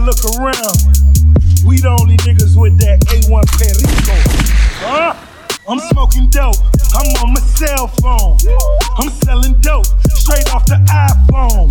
[0.00, 0.78] look around.
[1.66, 4.16] We the only niggas with that A1 Perico.
[4.80, 5.14] Huh?
[5.68, 6.56] I'm smoking dope.
[6.94, 8.38] I'm on my cell phone.
[8.96, 9.86] I'm selling dope
[10.30, 11.70] straight off the iPhone.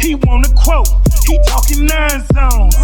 [0.00, 0.88] He want a quote.
[1.26, 2.76] He talking nine zones.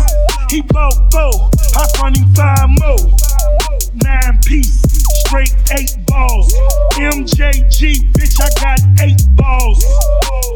[0.50, 1.50] He bought four.
[1.76, 3.10] I find him five more.
[4.04, 4.80] Nine piece,
[5.26, 6.54] straight eight balls.
[6.94, 9.84] MJG, bitch, I got eight balls.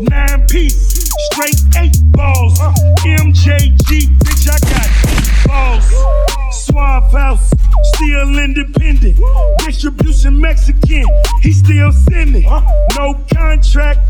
[0.00, 2.58] Nine piece, straight eight balls.
[3.04, 6.66] MJG, bitch, I got balls.
[6.66, 7.50] Suave House,
[7.94, 9.18] still independent.
[9.64, 11.04] Distribution Mexican,
[11.40, 12.42] he still sending.
[12.96, 14.00] No contract,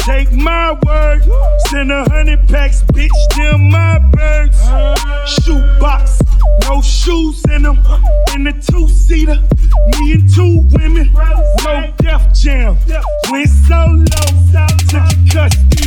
[0.00, 1.22] take my word.
[1.68, 4.60] Send a hundred packs, bitch, them my birds.
[5.42, 6.20] Shoe box,
[6.64, 7.78] no shoes in them.
[8.34, 9.40] In the two seater,
[9.98, 11.10] me and two women.
[11.64, 12.76] No Def Jam,
[13.30, 14.04] went solo.
[14.90, 15.83] Took a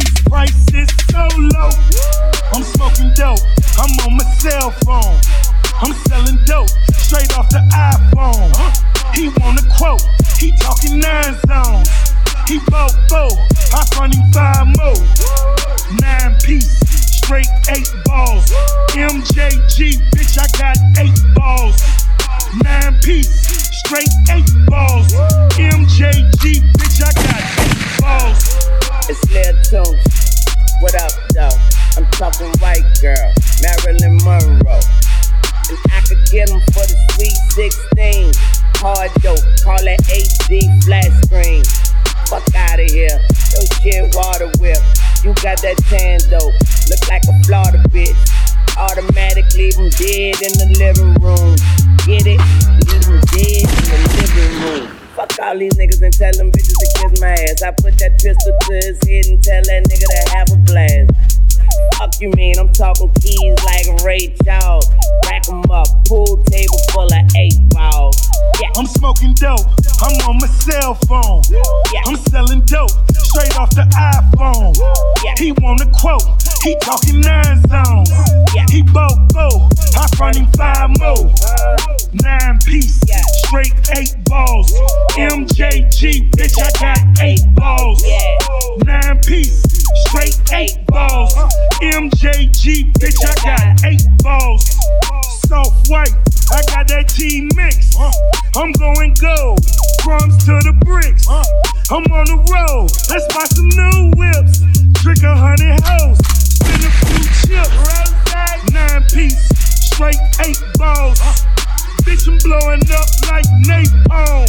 [10.78, 11.89] talking nine zones.
[12.47, 13.31] He bought four,
[13.73, 14.95] I find him five more.
[16.02, 16.70] Nine piece,
[17.17, 18.45] straight eight balls.
[18.92, 21.81] MJG, bitch, I got eight balls.
[22.64, 25.11] Nine piece, straight eight balls.
[25.58, 28.58] MJG, bitch, I got eight balls.
[29.09, 30.00] It's Lil Tunes.
[30.81, 31.50] What up, though?
[31.98, 34.80] I'm talking white girl, Marilyn Monroe.
[35.70, 38.56] And I could get 'em for the sweet 16.
[38.78, 41.66] Hard dope, call it HD flat screen.
[42.30, 43.17] Fuck out of here.
[43.58, 44.78] Yo shit water whip.
[45.25, 46.53] You got that tan dope.
[46.86, 48.14] Look like a Florida bitch.
[48.78, 51.58] Automatic leave dead in the living room.
[52.05, 52.38] Get it?
[52.86, 54.83] Leave dead in the living room.
[55.17, 57.64] Fuck all these niggas and tell them bitches to kiss my ass.
[57.66, 61.09] I put that pistol to his head and tell that nigga to have a blast.
[61.98, 62.59] Fuck you mean?
[62.59, 64.86] I'm talking keys like Ray Charles.
[65.26, 68.27] Rack 'em up, pool table full of eight balls.
[68.62, 69.62] Yeah, I'm smoking dope.
[70.02, 71.42] I'm on my cell phone.
[71.94, 72.02] Yeah.
[72.06, 74.76] I'm selling dope straight off the iPhone.
[75.23, 75.34] Yeah.
[75.38, 76.23] He want a quote.
[76.64, 78.10] He talking nine zones.
[78.56, 78.66] Yeah.
[78.70, 79.70] He bought four.
[79.95, 81.30] I find him five more.
[82.14, 83.22] Nine piece, Yeah.
[83.45, 84.72] straight eight balls.
[85.18, 88.04] MJG, bitch, I got eight balls.
[88.86, 89.62] Nine piece,
[90.08, 91.34] straight eight balls.
[91.36, 91.50] Uh-huh.
[91.82, 94.66] MJG, bitch, I got eight balls.
[95.48, 96.14] Soft white,
[96.87, 97.95] got that T mix.
[98.55, 99.59] I'm going gold,
[100.02, 101.27] crumbs to the bricks.
[101.27, 104.64] I'm on the road, let's buy some new whips.
[105.02, 107.71] Trick a hundred hoes, spin a few chips.
[108.73, 109.37] Nine piece,
[109.92, 111.20] straight eight balls.
[112.03, 114.47] Bitch, I'm blowing up like napalm.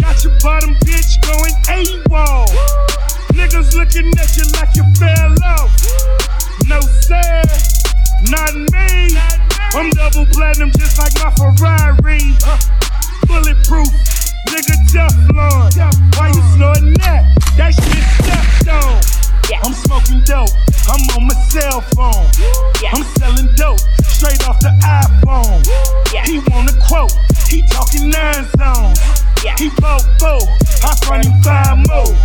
[0.00, 2.46] Got your bottom bitch going AWOL.
[3.32, 5.72] Niggas looking at you like you fell off.
[6.68, 7.42] No sir,
[8.30, 9.45] not me.
[9.76, 12.32] I'm double platinum just like my Ferrari.
[13.28, 13.92] Bulletproof,
[14.48, 16.16] nigga Teflon.
[16.16, 17.28] Why you snorting that?
[17.58, 18.96] That shit stepped on.
[19.62, 20.48] I'm smoking dope.
[20.88, 22.24] I'm on my cell phone.
[22.90, 25.60] I'm selling dope straight off the iPhone.
[26.24, 27.12] He want a quote.
[27.46, 28.98] He talking nine zones.
[29.44, 29.56] Yeah.
[29.58, 30.40] He bought four.
[30.88, 32.16] I find him five more.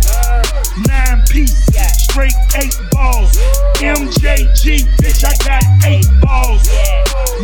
[0.88, 1.68] Nine piece.
[2.12, 3.38] Straight eight balls.
[3.76, 6.68] MJG, bitch, I got eight balls.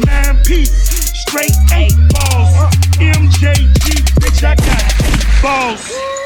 [0.05, 1.23] Nine piece.
[1.23, 2.53] Straight eight balls.
[2.99, 6.18] MJG, bitch, I got eight balls.